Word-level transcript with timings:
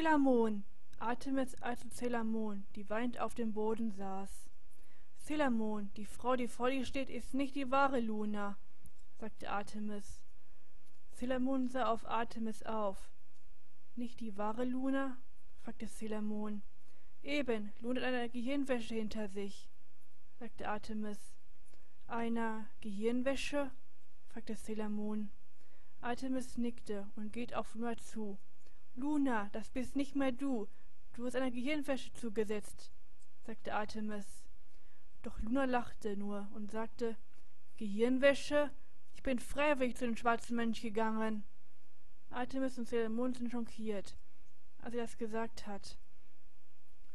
Selamon! 0.00 0.64
Artemis 0.98 1.54
also 1.60 1.86
Selamon, 1.90 2.64
die 2.74 2.88
weinend 2.88 3.20
auf 3.20 3.34
dem 3.34 3.52
Boden 3.52 3.90
saß. 3.90 4.48
Selamon, 5.18 5.90
die 5.94 6.06
Frau, 6.06 6.36
die 6.36 6.48
vor 6.48 6.70
dir 6.70 6.86
steht, 6.86 7.10
ist 7.10 7.34
nicht 7.34 7.54
die 7.54 7.70
wahre 7.70 8.00
Luna, 8.00 8.56
sagte 9.18 9.50
Artemis. 9.50 10.22
Selamon 11.10 11.68
sah 11.68 11.92
auf 11.92 12.06
Artemis 12.08 12.62
auf. 12.62 13.10
Nicht 13.94 14.20
die 14.20 14.38
wahre 14.38 14.64
Luna? 14.64 15.18
fragte 15.60 15.86
Selamon. 15.86 16.62
Eben, 17.22 17.70
Luna 17.80 18.00
hat 18.00 18.14
eine 18.14 18.30
Gehirnwäsche 18.30 18.94
hinter 18.94 19.28
sich, 19.28 19.68
sagte 20.38 20.66
Artemis. 20.66 21.34
Einer 22.06 22.66
Gehirnwäsche? 22.80 23.70
fragte 24.28 24.56
Selamon. 24.56 25.28
Artemis 26.00 26.56
nickte 26.56 27.06
und 27.16 27.34
geht 27.34 27.54
auf 27.54 27.74
Luna 27.74 27.98
zu. 27.98 28.38
Luna, 28.96 29.48
das 29.52 29.68
bist 29.70 29.96
nicht 29.96 30.16
mehr 30.16 30.32
du. 30.32 30.68
Du 31.14 31.26
hast 31.26 31.36
einer 31.36 31.50
Gehirnwäsche 31.50 32.12
zugesetzt, 32.12 32.90
sagte 33.44 33.74
Artemis. 33.74 34.44
Doch 35.22 35.38
Luna 35.40 35.64
lachte 35.64 36.16
nur 36.16 36.48
und 36.54 36.70
sagte, 36.70 37.16
Gehirnwäsche? 37.76 38.70
Ich 39.14 39.22
bin 39.22 39.38
freiwillig 39.38 39.96
zu 39.96 40.06
dem 40.06 40.16
schwarzen 40.16 40.56
Mönch 40.56 40.80
gegangen. 40.80 41.44
Artemis 42.30 42.78
und 42.78 42.88
Selamon 42.88 43.34
sind 43.34 43.50
schockiert, 43.50 44.16
als 44.78 44.94
er 44.94 45.02
das 45.02 45.18
gesagt 45.18 45.66
hat. 45.66 45.98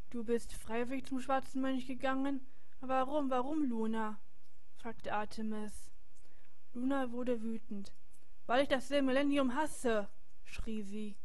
Du 0.09 0.23
bist 0.23 0.53
freiwillig 0.53 1.05
zum 1.05 1.19
schwarzen 1.19 1.61
Mönch 1.61 1.87
gegangen? 1.87 2.41
Warum, 2.79 3.29
warum, 3.29 3.63
Luna? 3.63 4.19
fragte 4.77 5.13
Artemis. 5.13 5.91
Luna 6.73 7.11
wurde 7.11 7.41
wütend. 7.41 7.93
Weil 8.45 8.63
ich 8.63 8.69
das 8.69 8.89
Millennium 8.89 9.55
hasse, 9.55 10.07
schrie 10.43 10.83
sie. 10.83 11.15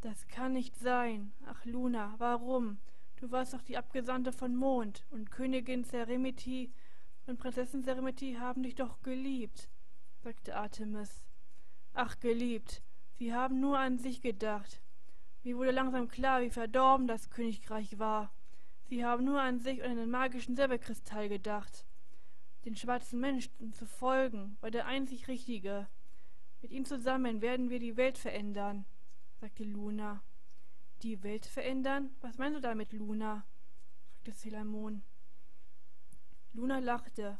Das 0.00 0.26
kann 0.28 0.54
nicht 0.54 0.76
sein. 0.78 1.32
Ach, 1.46 1.64
Luna, 1.66 2.14
warum? 2.18 2.78
Du 3.16 3.30
warst 3.30 3.52
doch 3.52 3.60
die 3.60 3.76
Abgesandte 3.76 4.32
von 4.32 4.56
Mond, 4.56 5.04
und 5.10 5.30
Königin 5.30 5.84
Seremiti 5.84 6.72
und 7.26 7.38
Prinzessin 7.38 7.82
Seremiti 7.82 8.34
haben 8.40 8.62
dich 8.62 8.74
doch 8.74 9.02
geliebt, 9.02 9.68
sagte 10.22 10.56
Artemis. 10.56 11.22
Ach, 11.92 12.18
geliebt, 12.18 12.82
sie 13.18 13.34
haben 13.34 13.60
nur 13.60 13.78
an 13.78 13.98
sich 13.98 14.22
gedacht. 14.22 14.80
Mir 15.42 15.58
wurde 15.58 15.70
langsam 15.70 16.08
klar, 16.08 16.40
wie 16.40 16.50
verdorben 16.50 17.06
das 17.06 17.28
Königreich 17.28 17.98
war. 17.98 18.32
Sie 18.88 19.04
haben 19.04 19.24
nur 19.24 19.40
an 19.40 19.60
sich 19.60 19.80
und 19.80 19.86
an 19.86 19.96
den 19.96 20.10
magischen 20.10 20.56
Silberkristall 20.56 21.28
gedacht. 21.28 21.86
Den 22.64 22.74
schwarzen 22.74 23.20
Menschen 23.20 23.72
zu 23.72 23.86
folgen 23.86 24.56
war 24.60 24.70
der 24.70 24.86
einzig 24.86 25.28
Richtige. 25.28 25.88
Mit 26.62 26.72
ihm 26.72 26.84
zusammen 26.84 27.42
werden 27.42 27.68
wir 27.68 27.78
die 27.78 27.96
Welt 27.96 28.18
verändern, 28.18 28.86
sagte 29.40 29.64
Luna. 29.64 30.22
Die 31.02 31.22
Welt 31.22 31.46
verändern? 31.46 32.10
Was 32.20 32.36
meinst 32.36 32.58
du 32.58 32.60
damit, 32.60 32.92
Luna? 32.92 33.46
fragte 34.12 34.32
Selamon. 34.32 35.02
Luna 36.52 36.78
lachte. 36.78 37.38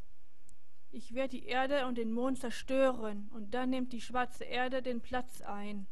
Ich 0.92 1.12
werde 1.14 1.36
die 1.36 1.44
Erde 1.44 1.86
und 1.86 1.98
den 1.98 2.10
Mond 2.10 2.38
zerstören, 2.38 3.28
und 3.34 3.52
dann 3.52 3.68
nimmt 3.68 3.92
die 3.92 4.00
schwarze 4.00 4.44
Erde 4.44 4.80
den 4.80 5.02
Platz 5.02 5.42
ein, 5.42 5.86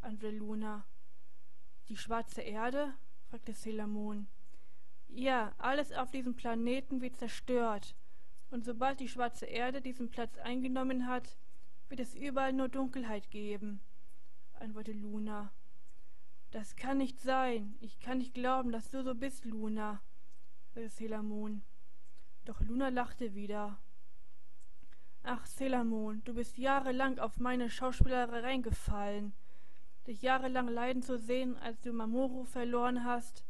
antwortete 0.00 0.38
Luna. 0.38 0.84
Die 1.88 1.96
schwarze 1.96 2.42
Erde? 2.42 2.92
fragte 3.30 3.54
Selamon. 3.54 4.26
Ja, 5.06 5.54
alles 5.58 5.92
auf 5.92 6.10
diesem 6.10 6.34
Planeten 6.34 7.00
wird 7.00 7.16
zerstört, 7.16 7.94
und 8.50 8.64
sobald 8.64 8.98
die 8.98 9.08
schwarze 9.08 9.46
Erde 9.46 9.80
diesen 9.80 10.10
Platz 10.10 10.36
eingenommen 10.38 11.06
hat, 11.06 11.38
wird 11.88 12.00
es 12.00 12.16
überall 12.16 12.52
nur 12.52 12.68
Dunkelheit 12.68 13.30
geben, 13.30 13.80
antwortete 14.60 14.98
Luna. 14.98 15.52
Das 16.50 16.76
kann 16.76 16.98
nicht 16.98 17.20
sein. 17.20 17.76
Ich 17.80 18.00
kann 18.00 18.18
nicht 18.18 18.34
glauben, 18.34 18.72
dass 18.72 18.90
du 18.90 19.02
so 19.02 19.14
bist, 19.14 19.44
Luna, 19.44 20.00
sagte 20.78 20.88
Selamon. 20.88 21.62
Doch 22.44 22.60
Luna 22.60 22.88
lachte 22.88 23.34
wieder. 23.34 23.78
Ach, 25.22 25.44
Selamon, 25.44 26.22
du 26.24 26.34
bist 26.34 26.56
jahrelang 26.56 27.18
auf 27.18 27.38
meine 27.38 27.68
Schauspielerei 27.68 28.40
reingefallen. 28.40 29.34
Dich 30.06 30.22
jahrelang 30.22 30.68
leiden 30.68 31.02
zu 31.02 31.18
sehen, 31.18 31.56
als 31.58 31.80
du 31.80 31.92
Mamoru 31.92 32.44
verloren 32.44 33.04
hast, 33.04 33.44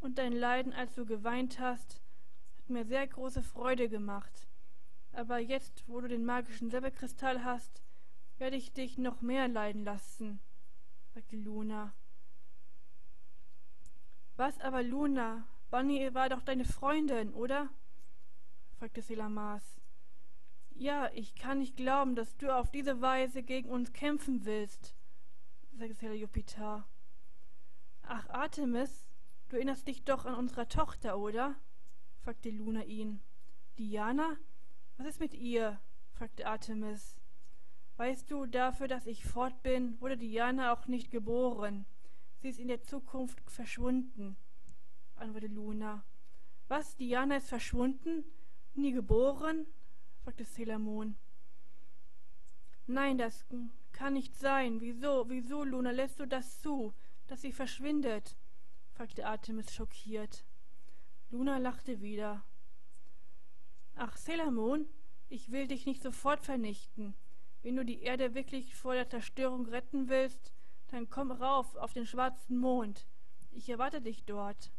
und 0.00 0.18
dein 0.18 0.34
Leiden, 0.34 0.74
als 0.74 0.94
du 0.94 1.06
geweint 1.06 1.58
hast, 1.60 2.02
hat 2.58 2.68
mir 2.68 2.84
sehr 2.84 3.06
große 3.06 3.42
Freude 3.42 3.88
gemacht. 3.88 4.48
Aber 5.12 5.38
jetzt, 5.38 5.84
wo 5.86 6.00
du 6.00 6.08
den 6.08 6.26
magischen 6.26 6.68
Silberkristall 6.68 7.42
hast, 7.44 7.82
werde 8.36 8.56
ich 8.56 8.72
dich 8.72 8.98
noch 8.98 9.22
mehr 9.22 9.48
leiden 9.48 9.84
lassen, 9.84 10.40
sagte 11.14 11.36
Luna. 11.36 11.94
Was 14.36 14.58
aber, 14.60 14.82
Luna? 14.82 15.46
Bunny 15.70 16.12
war 16.12 16.28
doch 16.28 16.42
deine 16.42 16.64
Freundin, 16.64 17.32
oder? 17.32 17.70
fragte 18.78 19.00
Selamas. 19.00 19.80
Ja, 20.74 21.08
ich 21.14 21.36
kann 21.36 21.60
nicht 21.60 21.76
glauben, 21.76 22.16
dass 22.16 22.36
du 22.36 22.52
auf 22.52 22.68
diese 22.72 23.00
Weise 23.00 23.44
gegen 23.44 23.68
uns 23.68 23.92
kämpfen 23.92 24.44
willst, 24.44 24.96
sagte 25.72 25.94
Seleopita. 25.94 26.84
Ach, 28.02 28.28
Artemis, 28.30 29.08
du 29.50 29.56
erinnerst 29.56 29.86
dich 29.86 30.02
doch 30.02 30.24
an 30.24 30.34
unsere 30.34 30.66
Tochter, 30.66 31.16
oder? 31.16 31.54
fragte 32.22 32.50
Luna 32.50 32.82
ihn. 32.82 33.20
Diana? 33.78 34.36
Was 34.96 35.06
ist 35.06 35.20
mit 35.20 35.34
ihr? 35.34 35.80
fragte 36.10 36.48
Artemis. 36.48 37.13
Weißt 37.96 38.30
du, 38.30 38.46
dafür, 38.46 38.88
dass 38.88 39.06
ich 39.06 39.24
fort 39.24 39.62
bin, 39.62 40.00
wurde 40.00 40.16
Diana 40.16 40.72
auch 40.72 40.86
nicht 40.86 41.10
geboren. 41.10 41.86
Sie 42.40 42.48
ist 42.48 42.58
in 42.58 42.68
der 42.68 42.82
Zukunft 42.82 43.40
verschwunden, 43.48 44.36
antwortete 45.14 45.54
Luna. 45.54 46.04
Was, 46.68 46.96
Diana 46.96 47.36
ist 47.36 47.48
verschwunden? 47.48 48.24
Nie 48.74 48.92
geboren? 48.92 49.66
fragte 50.24 50.44
Selamon. 50.44 51.16
Nein, 52.86 53.16
das 53.16 53.46
kann 53.92 54.14
nicht 54.14 54.36
sein. 54.36 54.80
Wieso, 54.80 55.28
wieso, 55.28 55.64
Luna, 55.64 55.90
lässt 55.90 56.18
du 56.18 56.26
das 56.26 56.60
zu, 56.60 56.92
dass 57.28 57.42
sie 57.42 57.52
verschwindet? 57.52 58.36
fragte 58.92 59.26
Artemis 59.26 59.72
schockiert. 59.72 60.44
Luna 61.30 61.58
lachte 61.58 62.00
wieder. 62.00 62.44
Ach, 63.96 64.16
Selamon, 64.16 64.86
ich 65.28 65.50
will 65.50 65.66
dich 65.66 65.86
nicht 65.86 66.02
sofort 66.02 66.44
vernichten. 66.44 67.14
Wenn 67.64 67.76
du 67.76 67.84
die 67.86 68.02
Erde 68.02 68.34
wirklich 68.34 68.74
vor 68.74 68.92
der 68.92 69.08
Zerstörung 69.08 69.64
retten 69.64 70.10
willst, 70.10 70.52
dann 70.88 71.08
komm 71.08 71.30
rauf 71.30 71.76
auf 71.76 71.94
den 71.94 72.04
schwarzen 72.04 72.58
Mond. 72.58 73.06
Ich 73.52 73.70
erwarte 73.70 74.02
dich 74.02 74.24
dort, 74.24 74.70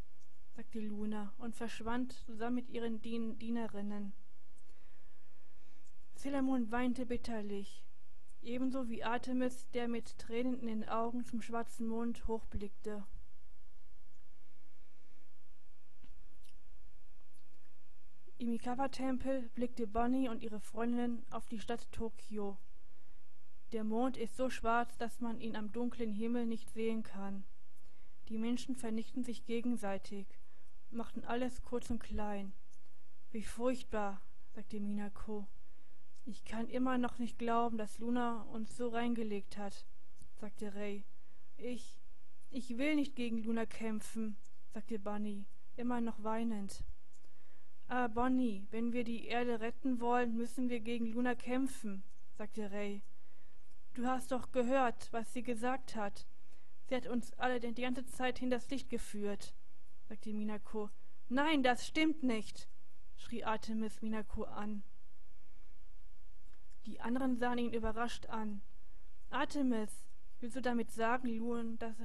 sagte 0.56 0.80
Luna 0.80 1.34
und 1.40 1.56
verschwand 1.56 2.14
zusammen 2.14 2.58
mit 2.58 2.70
ihren 2.70 3.02
Dien 3.02 3.40
Dienerinnen. 3.40 4.14
Selamon 6.14 6.70
weinte 6.70 7.08
bitterlich, 7.08 7.84
ebenso 8.44 8.88
wie 8.88 9.04
Artemis, 9.04 9.68
der 9.72 9.88
mit 9.88 10.20
Tränen 10.20 10.60
in 10.60 10.68
den 10.68 10.88
Augen 10.88 11.26
zum 11.26 11.42
schwarzen 11.42 11.88
Mond 11.88 12.28
hochblickte. 12.28 13.04
Im 18.38 18.52
Mikawa-Tempel 18.52 19.50
blickte 19.56 19.88
Bonnie 19.88 20.30
und 20.30 20.44
ihre 20.44 20.60
Freundinnen 20.60 21.26
auf 21.32 21.48
die 21.48 21.60
Stadt 21.60 21.92
Tokio. 21.92 22.60
Der 23.72 23.84
Mond 23.84 24.18
ist 24.18 24.38
so 24.38 24.50
schwarz, 24.50 24.98
dass 24.98 25.20
man 25.20 25.40
ihn 25.42 25.56
am 25.56 25.72
dunklen 25.72 26.12
Himmel 26.12 26.46
nicht 26.46 26.70
sehen 26.72 27.04
kann. 27.04 27.44
Die 28.30 28.38
Menschen 28.38 28.76
vernichten 28.76 29.24
sich 29.24 29.46
gegenseitig, 29.46 30.28
machten 30.92 31.24
alles 31.24 31.64
kurz 31.64 31.90
und 31.90 32.00
klein. 32.00 32.54
Wie 33.32 33.44
furchtbar, 33.44 34.22
sagte 34.54 34.80
Minako. 34.80 35.48
Ich 36.26 36.44
kann 36.44 36.68
immer 36.70 36.98
noch 36.98 37.20
nicht 37.20 37.38
glauben, 37.38 37.78
dass 37.78 38.00
Luna 38.00 38.44
uns 38.44 38.76
so 38.78 38.88
reingelegt 38.88 39.58
hat, 39.58 39.86
sagte 40.40 40.74
Ray. 40.74 41.04
Ich, 41.58 42.00
ich 42.50 42.78
will 42.78 42.96
nicht 42.96 43.16
gegen 43.16 43.44
Luna 43.44 43.66
kämpfen, 43.66 44.36
sagte 44.74 44.98
Bunny, 44.98 45.46
immer 45.76 46.02
noch 46.02 46.24
weinend. 46.24 46.84
Ah, 47.88 48.08
Bonnie, 48.08 48.66
wenn 48.72 48.94
wir 48.94 49.04
die 49.04 49.26
Erde 49.26 49.60
retten 49.60 50.00
wollen, 50.00 50.36
müssen 50.36 50.70
wir 50.70 50.80
gegen 50.80 51.06
Luna 51.06 51.36
kämpfen, 51.36 52.04
sagte 52.38 52.72
Ray. 52.72 53.04
Du 53.96 54.06
hast 54.06 54.34
doch 54.34 54.52
gehört, 54.52 55.08
was 55.14 55.32
sie 55.32 55.42
gesagt 55.42 55.96
hat. 55.96 56.28
Sie 56.84 56.96
hat 56.96 57.08
uns 57.08 57.32
alle 57.40 57.62
die 57.62 57.82
ganze 57.82 58.06
Zeit 58.06 58.40
hinters 58.40 58.70
Licht 58.70 58.90
geführt, 58.90 59.56
sagte 60.10 60.34
Minako. 60.34 60.90
Nein, 61.30 61.64
das 61.64 61.88
stimmt 61.88 62.22
nicht, 62.22 62.68
schrie 63.16 63.46
Artemis 63.46 64.02
Minako 64.02 64.44
an. 64.44 64.84
Die 66.86 67.00
anderen 67.00 67.38
sahen 67.38 67.58
ihn 67.58 67.72
überrascht 67.74 68.26
an. 68.26 68.62
Artemis, 69.30 70.06
willst 70.42 70.58
du 70.58 70.62
damit 70.62 70.92
sagen, 70.92 71.30
Luna, 71.30 71.78
dass 71.80 71.96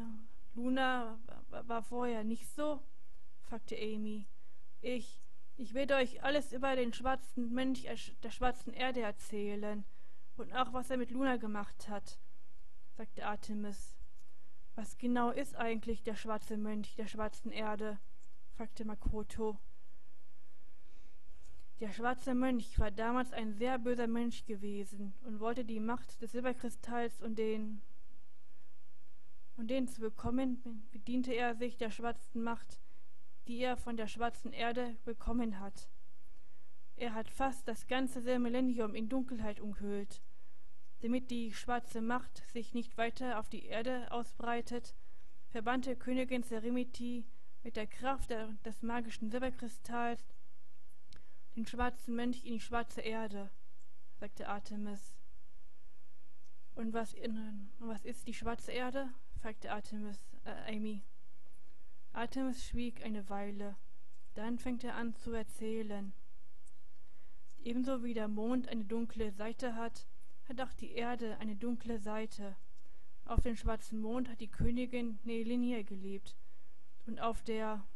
Luna 0.55 1.19
war 1.49 1.83
vorher 1.83 2.23
nicht 2.23 2.47
so? 2.55 2.81
fragte 3.43 3.77
Amy. 3.77 4.29
Ich, 4.81 5.19
ich 5.57 5.75
werde 5.75 5.97
euch 5.97 6.23
alles 6.23 6.53
über 6.53 6.77
den 6.77 6.93
schwarzen 6.93 7.53
Mönch 7.53 7.89
der 8.23 8.31
schwarzen 8.31 8.73
Erde 8.73 9.01
erzählen 9.01 9.85
und 10.41 10.55
auch 10.55 10.73
was 10.73 10.91
er 10.91 10.97
mit 10.97 11.11
Luna 11.11 11.37
gemacht 11.37 11.89
hat, 11.89 12.19
sagte 12.97 13.27
Artemis. 13.27 13.95
Was 14.75 14.99
genau 14.99 15.31
ist 15.31 15.55
eigentlich 15.57 16.03
der 16.03 16.17
schwarze 16.17 16.57
Mönch 16.57 16.97
der 16.97 17.07
schwarzen 17.07 17.53
Erde? 17.53 17.99
fragte 18.57 18.85
Makoto. 18.85 19.59
Der 21.81 21.93
schwarze 21.93 22.35
Mönch 22.35 22.79
war 22.79 22.91
damals 22.91 23.33
ein 23.33 23.53
sehr 23.53 23.79
böser 23.79 24.07
Mönch 24.07 24.45
gewesen 24.45 25.15
und 25.25 25.41
wollte 25.41 25.65
die 25.65 25.81
Macht 25.81 26.21
des 26.21 26.33
Silberkristalls 26.33 27.23
und 27.23 27.39
den 27.39 27.81
und 29.57 29.69
den 29.69 29.89
zu 29.89 30.01
bekommen, 30.01 30.89
bediente 30.91 31.35
er 31.35 31.55
sich 31.55 31.77
der 31.77 31.91
schwarzen 31.91 32.43
Macht, 32.43 32.81
die 33.47 33.59
er 33.59 33.77
von 33.77 33.99
der 33.99 34.07
schwarzen 34.07 34.55
Erde 34.55 34.97
bekommen 35.05 35.61
hat. 35.61 35.91
Er 36.97 37.15
hat 37.15 37.29
fast 37.29 37.69
das 37.69 37.87
ganze 37.87 38.21
Millennium 38.39 38.95
in 38.95 39.11
Dunkelheit 39.11 39.61
umhüllt. 39.61 40.23
Damit 41.03 41.31
die 41.31 41.53
schwarze 41.53 42.03
Macht 42.03 42.43
sich 42.53 42.75
nicht 42.75 42.99
weiter 42.99 43.39
auf 43.39 43.49
die 43.49 43.65
Erde 43.65 44.11
ausbreitet, 44.13 44.95
verbannte 45.49 45.97
Königin 45.97 46.43
Serenity 46.43 47.25
mit 47.63 47.77
der 47.77 47.87
Kraft 47.87 48.31
der, 48.31 48.49
des 48.65 48.83
magischen 48.83 49.31
Silberkristalls 49.31 50.23
den 51.57 51.67
schwarzen 51.67 52.15
Mönch 52.15 52.45
in 52.45 52.53
die 52.53 52.61
schwarze 52.61 53.01
Erde, 53.01 53.51
sagte 54.19 54.49
Artemis. 54.49 55.15
Und 56.75 56.93
was, 56.93 57.13
in, 57.13 57.71
was 57.79 58.05
ist 58.05 58.27
die 58.27 58.35
schwarze 58.35 58.73
Erde? 58.73 59.13
fragte 59.41 59.73
Artemis, 59.73 60.19
äh, 60.45 60.75
Amy. 60.75 61.03
Artemis 62.13 62.65
schwieg 62.65 63.03
eine 63.05 63.29
Weile. 63.29 63.77
Dann 64.35 64.59
fängt 64.59 64.85
er 64.85 64.95
an 64.95 65.15
zu 65.17 65.33
erzählen. 65.33 66.13
Ebenso 67.63 68.05
wie 68.05 68.15
der 68.15 68.29
Mond 68.29 68.69
eine 68.69 68.85
dunkle 68.85 69.33
Seite 69.33 69.75
hat, 69.75 70.07
hat 70.51 70.61
auch 70.61 70.75
die 70.75 70.91
Erde 70.91 71.39
eine 71.39 71.55
dunkle 71.55 72.01
Seite. 72.01 72.57
Auf 73.25 73.41
dem 73.41 73.55
schwarzen 73.55 74.01
Mond 74.01 74.29
hat 74.29 74.41
die 74.41 74.51
Königin 74.51 75.21
Neelinie 75.23 75.85
gelebt 75.85 76.37
und 77.07 77.21
auf 77.21 77.45
der 77.45 77.87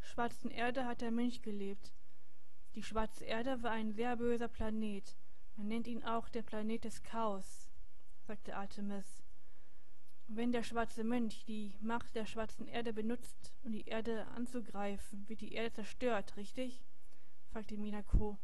schwarzen 0.00 0.50
Erde 0.50 0.86
hat 0.86 1.02
der 1.02 1.10
Mensch 1.10 1.42
gelebt. 1.42 1.92
Die 2.74 2.82
schwarze 2.82 3.26
Erde 3.26 3.62
war 3.62 3.72
ein 3.72 3.92
sehr 3.92 4.16
böser 4.16 4.48
Planet. 4.48 5.14
Man 5.56 5.68
nennt 5.68 5.86
ihn 5.86 6.02
auch 6.04 6.30
der 6.30 6.40
Planet 6.40 6.84
des 6.84 7.02
Chaos, 7.02 7.68
sagte 8.26 8.56
Artemis. 8.56 9.22
Und 10.26 10.36
wenn 10.36 10.52
der 10.52 10.62
schwarze 10.62 11.04
Mönch 11.04 11.44
die 11.44 11.76
Macht 11.82 12.14
der 12.14 12.24
schwarzen 12.24 12.66
Erde 12.66 12.94
benutzt, 12.94 13.52
um 13.62 13.72
die 13.72 13.84
Erde 13.84 14.26
anzugreifen, 14.28 15.28
wird 15.28 15.42
die 15.42 15.52
Erde 15.52 15.74
zerstört, 15.74 16.38
richtig? 16.38 16.80
fragte 17.50 17.76
Minako. 17.76 18.38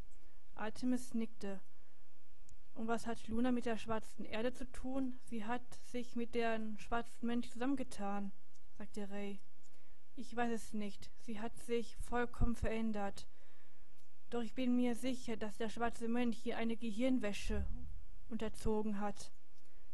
Artemis 0.55 1.15
nickte. 1.15 1.63
Und 2.79 2.87
was 2.87 3.09
hat 3.09 3.27
Luna 3.27 3.51
mit 3.51 3.67
der 3.67 3.77
schwarzen 3.77 4.25
Erde 4.25 4.53
zu 4.53 4.65
tun? 4.71 5.19
Sie 5.25 5.45
hat 5.45 5.65
sich 5.87 6.15
mit 6.15 6.37
dem 6.37 6.79
schwarzen 6.79 7.27
Mönch 7.27 7.51
zusammengetan, 7.51 8.31
sagte 8.77 9.11
Ray. 9.11 9.41
Ich 10.15 10.37
weiß 10.37 10.53
es 10.53 10.75
nicht. 10.75 11.11
Sie 11.19 11.41
hat 11.41 11.57
sich 11.59 11.97
vollkommen 11.97 12.55
verändert. 12.55 13.27
Doch 14.31 14.43
ich 14.43 14.55
bin 14.55 14.77
mir 14.77 14.95
sicher, 14.95 15.37
dass 15.37 15.57
der 15.57 15.71
schwarze 15.71 16.07
Mönch 16.07 16.39
hier 16.39 16.57
eine 16.57 16.77
Gehirnwäsche 16.77 17.67
unterzogen 18.29 19.01
hat. 19.01 19.33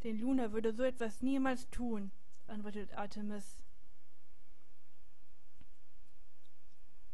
Denn 0.03 0.19
Luna 0.19 0.53
würde 0.53 0.75
so 0.75 0.83
etwas 0.83 1.23
niemals 1.23 1.71
tun, 1.71 2.11
antwortet 2.49 2.93
Artemis. 2.93 3.63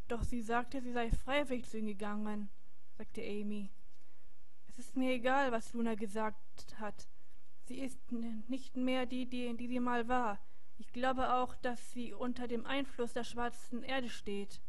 Doch 0.08 0.24
sie 0.24 0.42
sagte, 0.42 0.82
sie 0.82 0.92
sei 0.92 1.12
freiwillig 1.12 1.68
zu 1.68 1.78
ihm 1.78 1.86
gegangen, 1.86 2.50
sagte 2.98 3.22
Amy. 3.22 3.70
Ist 4.80 4.96
mir 4.96 5.12
egal, 5.12 5.52
was 5.52 5.74
Luna 5.74 5.94
gesagt 5.94 6.80
hat. 6.80 7.06
Sie 7.66 7.80
ist 7.80 8.00
nicht 8.48 8.78
mehr 8.78 9.04
die, 9.04 9.26
die, 9.28 9.54
die 9.54 9.68
sie 9.68 9.78
mal 9.78 10.08
war. 10.08 10.40
Ich 10.78 10.90
glaube 10.90 11.34
auch, 11.34 11.54
dass 11.56 11.92
sie 11.92 12.14
unter 12.14 12.48
dem 12.48 12.64
Einfluss 12.64 13.12
der 13.12 13.24
schwarzen 13.24 13.82
Erde 13.82 14.08
steht, 14.08 14.62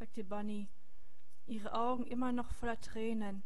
sagte 0.00 0.24
Bunny, 0.24 0.68
ihre 1.46 1.74
Augen 1.74 2.08
immer 2.08 2.32
noch 2.32 2.52
voller 2.54 2.80
Tränen. 2.80 3.44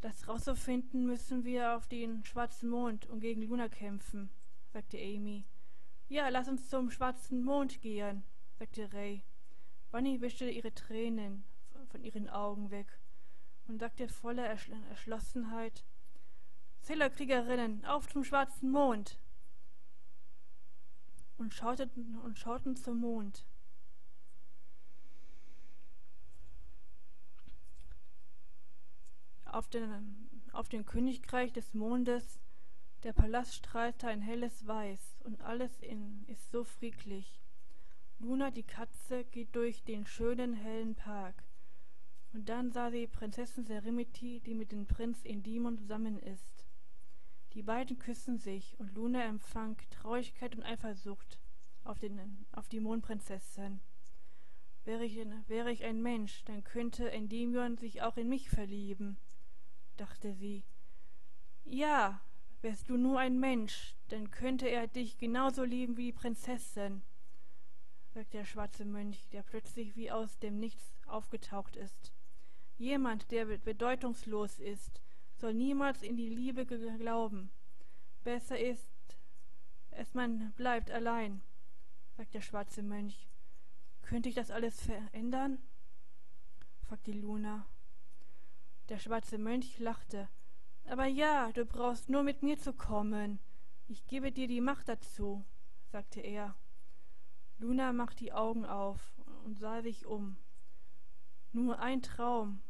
Das 0.00 0.28
rauszufinden 0.28 1.06
müssen 1.06 1.42
wir 1.44 1.74
auf 1.74 1.88
den 1.88 2.24
schwarzen 2.24 2.70
Mond 2.70 3.06
und 3.06 3.18
gegen 3.18 3.42
Luna 3.42 3.68
kämpfen, 3.68 4.30
sagte 4.72 4.96
Amy. 4.96 5.44
Ja, 6.06 6.28
lass 6.28 6.46
uns 6.46 6.68
zum 6.68 6.92
schwarzen 6.92 7.42
Mond 7.42 7.82
gehen, 7.82 8.22
sagte 8.60 8.92
Ray. 8.92 9.24
Bunny 9.90 10.20
wischte 10.20 10.48
ihre 10.48 10.72
Tränen 10.72 11.42
von 11.90 12.04
ihren 12.04 12.28
Augen 12.28 12.70
weg 12.70 13.00
und 13.68 13.78
sagte 13.78 14.08
voller 14.08 14.46
Erschlossenheit 14.46 15.84
Zählerkriegerinnen, 16.82 17.84
auf 17.86 18.08
zum 18.08 18.24
schwarzen 18.24 18.70
Mond 18.70 19.18
und 21.38 21.54
schauten, 21.54 22.18
und 22.18 22.38
schauten 22.38 22.76
zum 22.76 23.00
Mond. 23.00 23.46
Auf 29.46 29.68
den, 29.68 30.28
auf 30.52 30.68
dem 30.68 30.84
Königreich 30.84 31.52
des 31.52 31.74
Mondes, 31.74 32.40
der 33.02 33.12
Palast 33.12 33.54
strahlte 33.54 34.08
ein 34.08 34.20
helles 34.20 34.66
Weiß, 34.66 35.20
und 35.24 35.40
alles 35.42 35.80
in, 35.80 36.24
ist 36.26 36.50
so 36.50 36.64
friedlich. 36.64 37.40
Luna, 38.18 38.50
die 38.50 38.62
Katze, 38.62 39.24
geht 39.24 39.54
durch 39.54 39.84
den 39.84 40.06
schönen, 40.06 40.54
hellen 40.54 40.94
Park. 40.94 41.44
Und 42.34 42.48
dann 42.48 42.72
sah 42.72 42.90
sie 42.90 43.06
Prinzessin 43.06 43.64
Serenity, 43.64 44.40
die 44.40 44.54
mit 44.54 44.72
dem 44.72 44.86
Prinz 44.86 45.24
Endymion 45.24 45.78
zusammen 45.78 46.18
ist. 46.18 46.66
Die 47.52 47.62
beiden 47.62 47.96
küssen 47.96 48.38
sich 48.38 48.74
und 48.80 48.92
Luna 48.92 49.22
empfang 49.22 49.76
Traurigkeit 49.90 50.56
und 50.56 50.64
Eifersucht 50.64 51.38
auf, 51.84 52.00
den, 52.00 52.44
auf 52.50 52.68
die 52.68 52.80
Mondprinzessin. 52.80 53.80
Wäre 54.84 55.04
ich, 55.04 55.16
wäre 55.46 55.70
ich 55.70 55.84
ein 55.84 56.02
Mensch, 56.02 56.44
dann 56.44 56.64
könnte 56.64 57.08
Endymion 57.12 57.76
sich 57.76 58.02
auch 58.02 58.16
in 58.16 58.28
mich 58.28 58.50
verlieben, 58.50 59.16
dachte 59.96 60.34
sie. 60.34 60.64
Ja, 61.64 62.20
wärst 62.62 62.88
du 62.88 62.96
nur 62.96 63.20
ein 63.20 63.38
Mensch, 63.38 63.94
dann 64.08 64.32
könnte 64.32 64.66
er 64.66 64.88
dich 64.88 65.18
genauso 65.18 65.62
lieben 65.62 65.96
wie 65.96 66.06
die 66.06 66.12
Prinzessin, 66.12 67.02
sagte 68.12 68.38
der 68.38 68.44
schwarze 68.44 68.84
Mönch, 68.84 69.28
der 69.28 69.44
plötzlich 69.44 69.94
wie 69.94 70.10
aus 70.10 70.36
dem 70.40 70.58
Nichts 70.58 70.92
aufgetaucht 71.06 71.76
ist. 71.76 72.12
Jemand, 72.76 73.30
der 73.30 73.44
bedeutungslos 73.44 74.58
ist, 74.58 75.00
soll 75.36 75.54
niemals 75.54 76.02
in 76.02 76.16
die 76.16 76.28
Liebe 76.28 76.66
glauben. 76.66 77.50
Besser 78.22 78.58
ist 78.58 78.88
es, 79.96 80.12
man 80.14 80.52
bleibt 80.52 80.90
allein, 80.90 81.40
sagt 82.16 82.34
der 82.34 82.40
schwarze 82.40 82.82
Mönch. 82.82 83.28
Könnte 84.02 84.28
ich 84.28 84.34
das 84.34 84.50
alles 84.50 84.80
verändern? 84.82 85.58
fragte 86.82 87.12
Luna. 87.12 87.66
Der 88.88 88.98
schwarze 88.98 89.38
Mönch 89.38 89.78
lachte. 89.78 90.28
Aber 90.86 91.06
ja, 91.06 91.52
du 91.52 91.64
brauchst 91.64 92.08
nur 92.08 92.22
mit 92.22 92.42
mir 92.42 92.58
zu 92.58 92.72
kommen. 92.72 93.38
Ich 93.86 94.06
gebe 94.06 94.32
dir 94.32 94.48
die 94.48 94.60
Macht 94.60 94.88
dazu, 94.88 95.44
sagte 95.92 96.20
er. 96.20 96.54
Luna 97.58 97.92
machte 97.92 98.24
die 98.24 98.32
Augen 98.32 98.64
auf 98.64 99.14
und 99.44 99.58
sah 99.58 99.80
sich 99.80 100.06
um. 100.06 100.36
Nur 101.54 101.78
ein 101.78 102.02
Traum, 102.02 102.60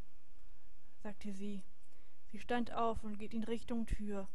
sagte 1.02 1.32
sie. 1.32 1.64
Sie 2.26 2.38
stand 2.38 2.70
auf 2.74 3.02
und 3.02 3.18
geht 3.18 3.32
in 3.32 3.42
Richtung 3.42 3.86
Tür. 3.86 4.28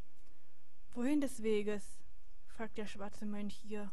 Wohin 0.96 1.22
des 1.22 1.44
Weges? 1.44 2.00
fragt 2.48 2.79
der 2.79 2.88
schwarze 2.88 3.27
Mönch 3.27 3.63
ihr. 3.65 3.91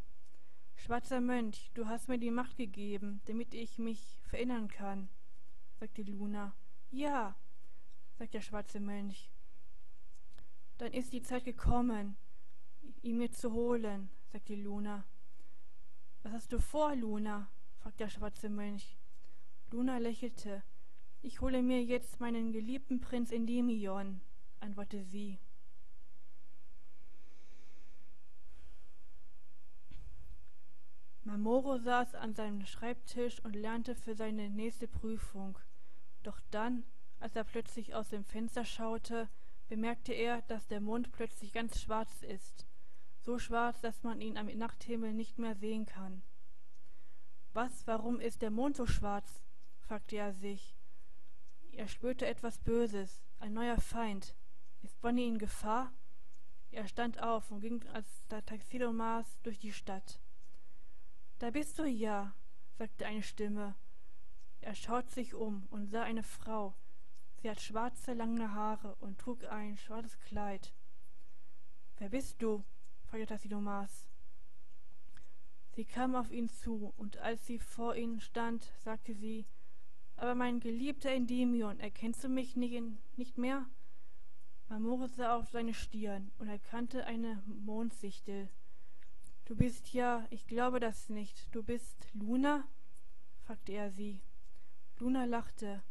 Schwarzer 0.74 1.20
Mönch, 1.20 1.70
du 1.74 1.88
hast 1.88 2.08
mir 2.08 2.18
die 2.18 2.30
Macht 2.30 2.56
gegeben, 2.56 3.20
damit 3.26 3.52
ich 3.52 3.78
mich 3.78 4.18
verinnern 4.22 4.68
kann, 4.68 5.10
sagte 5.78 6.00
Luna. 6.00 6.54
Ja, 6.90 7.36
sagt 8.18 8.32
der 8.32 8.40
schwarze 8.40 8.80
Mönch. 8.80 9.30
Dann 10.78 10.94
ist 10.94 11.12
die 11.12 11.22
Zeit 11.22 11.44
gekommen, 11.44 12.16
ihn 13.02 13.18
mir 13.18 13.30
zu 13.30 13.52
holen, 13.52 14.08
sagte 14.32 14.54
Luna. 14.54 15.04
Was 16.22 16.32
hast 16.32 16.52
du 16.54 16.58
vor, 16.58 16.96
Luna? 16.96 17.46
fragte 17.78 18.04
der 18.04 18.08
schwarze 18.08 18.48
Mönch. 18.48 18.95
Luna 19.70 19.98
lächelte. 19.98 20.62
Ich 21.22 21.40
hole 21.40 21.62
mir 21.62 21.82
jetzt 21.82 22.20
meinen 22.20 22.52
geliebten 22.52 23.00
Prinz 23.00 23.32
Endymion, 23.32 24.20
antwortete 24.60 25.04
sie. 25.04 25.38
Mamoro 31.24 31.78
saß 31.78 32.14
an 32.14 32.34
seinem 32.34 32.64
Schreibtisch 32.64 33.44
und 33.44 33.56
lernte 33.56 33.96
für 33.96 34.14
seine 34.14 34.48
nächste 34.48 34.86
Prüfung. 34.86 35.58
Doch 36.22 36.40
dann, 36.52 36.84
als 37.18 37.34
er 37.34 37.42
plötzlich 37.42 37.96
aus 37.96 38.10
dem 38.10 38.24
Fenster 38.24 38.64
schaute, 38.64 39.28
bemerkte 39.68 40.12
er, 40.12 40.42
dass 40.42 40.68
der 40.68 40.80
Mond 40.80 41.10
plötzlich 41.10 41.52
ganz 41.52 41.80
schwarz 41.80 42.22
ist, 42.22 42.66
so 43.18 43.40
schwarz, 43.40 43.80
dass 43.80 44.04
man 44.04 44.20
ihn 44.20 44.38
am 44.38 44.46
Nachthimmel 44.46 45.12
nicht 45.12 45.38
mehr 45.38 45.56
sehen 45.56 45.86
kann. 45.86 46.22
Was, 47.52 47.86
warum 47.88 48.20
ist 48.20 48.42
der 48.42 48.52
Mond 48.52 48.76
so 48.76 48.86
schwarz? 48.86 49.42
Fragte 49.86 50.16
er 50.16 50.32
sich. 50.32 50.76
Er 51.72 51.88
spürte 51.88 52.26
etwas 52.26 52.58
Böses, 52.58 53.22
ein 53.38 53.52
neuer 53.52 53.80
Feind. 53.80 54.34
Ist 54.82 55.00
Bonnie 55.00 55.28
in 55.28 55.38
Gefahr? 55.38 55.92
Er 56.70 56.88
stand 56.88 57.22
auf 57.22 57.50
und 57.50 57.60
ging 57.60 57.86
als 57.88 58.06
der 58.28 58.44
Taxidomaß 58.44 59.40
durch 59.42 59.58
die 59.58 59.72
Stadt. 59.72 60.20
Da 61.38 61.50
bist 61.50 61.78
du 61.78 61.84
ja, 61.84 62.34
sagte 62.78 63.06
eine 63.06 63.22
Stimme. 63.22 63.76
Er 64.60 64.74
schaut 64.74 65.10
sich 65.10 65.34
um 65.34 65.66
und 65.70 65.86
sah 65.86 66.02
eine 66.02 66.22
Frau. 66.22 66.74
Sie 67.36 67.48
hat 67.48 67.60
schwarze, 67.60 68.14
lange 68.14 68.52
Haare 68.54 68.96
und 68.96 69.18
trug 69.18 69.44
ein 69.44 69.76
schwarzes 69.76 70.18
Kleid. 70.20 70.72
Wer 71.98 72.08
bist 72.08 72.42
du? 72.42 72.64
fragte 73.04 73.26
Tassilomas. 73.26 74.08
Sie 75.74 75.84
kam 75.84 76.16
auf 76.16 76.30
ihn 76.30 76.48
zu, 76.48 76.92
und 76.96 77.18
als 77.18 77.46
sie 77.46 77.58
vor 77.58 77.94
ihm 77.94 78.18
stand, 78.20 78.64
sagte 78.82 79.14
sie, 79.14 79.46
aber 80.16 80.34
mein 80.34 80.60
geliebter 80.60 81.10
Endymion, 81.10 81.78
erkennst 81.80 82.24
du 82.24 82.28
mich 82.28 82.56
nicht, 82.56 82.82
nicht 83.16 83.38
mehr? 83.38 83.66
Marmore 84.68 85.08
sah 85.08 85.36
auf 85.36 85.48
seine 85.50 85.74
Stirn 85.74 86.32
und 86.38 86.48
erkannte 86.48 87.06
eine 87.06 87.42
Mondsichtel. 87.46 88.48
Du 89.44 89.54
bist 89.54 89.92
ja, 89.92 90.26
ich 90.30 90.46
glaube 90.46 90.80
das 90.80 91.08
nicht, 91.08 91.54
du 91.54 91.62
bist 91.62 92.08
Luna? 92.14 92.66
fragte 93.44 93.72
er 93.72 93.90
sie. 93.90 94.20
Luna 94.98 95.24
lachte. 95.24 95.82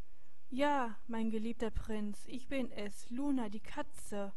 Ja, 0.50 0.98
mein 1.08 1.30
geliebter 1.30 1.72
Prinz, 1.72 2.26
ich 2.28 2.48
bin 2.48 2.72
es, 2.72 3.10
Luna, 3.10 3.50
die 3.50 3.62
Katze, 3.62 4.34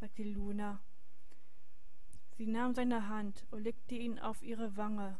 sagte 0.00 0.22
Luna. 0.22 0.80
Sie 2.36 2.46
nahm 2.46 2.74
seine 2.74 3.08
Hand 3.08 3.46
und 3.50 3.62
legte 3.62 3.94
ihn 3.94 4.18
auf 4.18 4.42
ihre 4.42 4.76
Wange. 4.76 5.18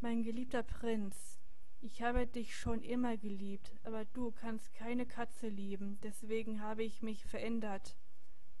Mein 0.00 0.22
geliebter 0.22 0.62
Prinz, 0.62 1.40
ich 1.84 2.00
habe 2.00 2.26
dich 2.26 2.56
schon 2.56 2.82
immer 2.82 3.18
geliebt, 3.18 3.70
aber 3.84 4.06
du 4.06 4.30
kannst 4.30 4.72
keine 4.72 5.04
Katze 5.04 5.48
lieben, 5.48 5.98
deswegen 6.02 6.62
habe 6.62 6.82
ich 6.82 7.02
mich 7.02 7.24
verändert, 7.26 7.94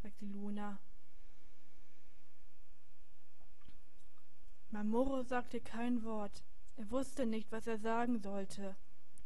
sagte 0.02 0.26
Luna. 0.26 0.78
Mamoro 4.70 5.22
sagte 5.22 5.60
kein 5.60 6.04
Wort. 6.04 6.44
Er 6.76 6.90
wusste 6.90 7.24
nicht, 7.24 7.50
was 7.50 7.66
er 7.66 7.78
sagen 7.78 8.18
sollte. 8.18 8.76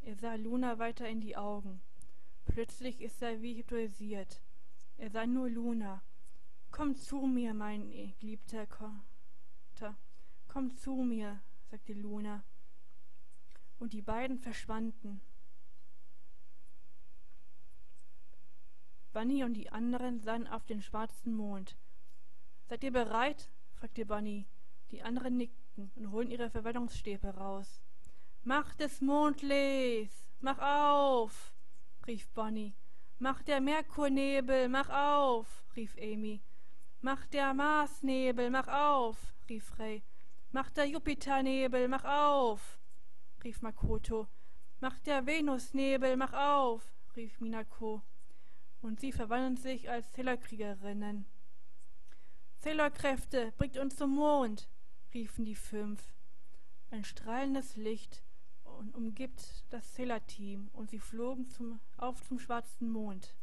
Er 0.02 0.14
sah 0.14 0.34
Luna 0.34 0.78
weiter 0.78 1.08
in 1.08 1.20
die 1.20 1.36
Augen. 1.36 1.80
Plötzlich 2.44 3.00
ist 3.00 3.20
er 3.20 3.42
wie 3.42 3.56
hypnotisiert. 3.56 4.40
Er 4.96 5.10
sah 5.10 5.26
nur 5.26 5.50
Luna. 5.50 6.02
Komm 6.70 6.94
zu 6.94 7.22
mir, 7.26 7.52
mein 7.52 7.90
geliebter 8.20 8.66
Kotter. 8.66 9.96
Komm 10.46 10.76
zu 10.76 10.94
mir, 10.96 11.40
sagte 11.70 11.94
Luna. 11.94 12.44
Und 13.78 13.92
die 13.92 14.02
beiden 14.02 14.38
verschwanden. 14.38 15.20
Bunny 19.12 19.44
und 19.44 19.54
die 19.54 19.70
anderen 19.70 20.20
sahen 20.20 20.46
auf 20.46 20.64
den 20.66 20.82
schwarzen 20.82 21.34
Mond. 21.34 21.76
Seid 22.68 22.84
ihr 22.84 22.92
bereit? 22.92 23.48
fragte 23.74 24.04
Bunny. 24.04 24.46
Die 24.90 25.02
anderen 25.02 25.36
nickten 25.36 25.90
und 25.96 26.12
holten 26.12 26.32
ihre 26.32 26.50
Verwaltungsstäbe 26.50 27.28
raus. 27.28 27.80
Mach 28.44 28.74
des 28.74 29.00
Mondlichs! 29.00 30.28
Mach 30.40 30.58
auf! 30.58 31.52
rief 32.06 32.28
Bonnie. 32.30 32.74
Mach 33.18 33.42
der 33.42 33.60
Merkurnebel, 33.60 34.68
mach 34.68 34.88
auf! 34.88 35.64
rief 35.76 35.96
Amy. 35.98 36.40
Mach 37.00 37.26
der 37.26 37.52
Marsnebel, 37.52 38.50
mach 38.50 38.68
auf! 38.68 39.34
rief 39.48 39.78
Ray. 39.78 40.02
Mach 40.52 40.70
der 40.70 40.86
Jupiternebel, 40.86 41.88
mach 41.88 42.04
auf! 42.04 42.77
Rief 43.44 43.62
Makoto. 43.62 44.28
Mach 44.80 44.98
der 45.00 45.26
Venusnebel, 45.26 46.16
mach 46.16 46.32
auf! 46.32 46.94
rief 47.16 47.40
Minako. 47.40 48.02
Und 48.80 49.00
sie 49.00 49.12
verwandelten 49.12 49.56
sich 49.56 49.90
als 49.90 50.12
Sailorkriegerinnen. 50.12 51.26
Sailorkräfte, 52.60 53.52
bringt 53.56 53.76
uns 53.76 53.96
zum 53.96 54.14
Mond! 54.14 54.68
riefen 55.14 55.44
die 55.44 55.56
fünf. 55.56 56.14
Ein 56.90 57.04
strahlendes 57.04 57.76
Licht 57.76 58.22
umgibt 58.92 59.64
das 59.70 59.94
Sailor-Team 59.94 60.68
und 60.72 60.90
sie 60.90 61.00
flogen 61.00 61.48
zum, 61.50 61.80
auf 61.96 62.22
zum 62.22 62.38
schwarzen 62.38 62.90
Mond. 62.90 63.34